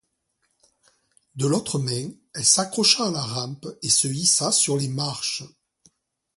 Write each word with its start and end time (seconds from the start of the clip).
De 1.35 1.45
l’autre 1.45 1.77
main, 1.77 2.09
elle 2.33 2.43
s’accrocha 2.43 3.05
à 3.05 3.11
la 3.11 3.21
rampe 3.21 3.67
et 3.83 3.89
se 3.91 4.07
hissa 4.07 4.51
sur 4.51 4.75
les 4.75 4.87
marches. 4.87 5.43